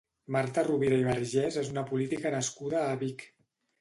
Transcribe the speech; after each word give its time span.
Marta 0.35 0.61
Rovira 0.67 0.97
i 1.01 1.05
Vergés 1.09 1.59
és 1.65 1.69
una 1.75 1.85
política 1.93 2.33
nascuda 2.39 2.81
a 2.87 2.97
Vic. 3.05 3.27